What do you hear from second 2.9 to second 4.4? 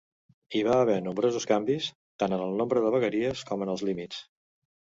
vegueries com en els límits.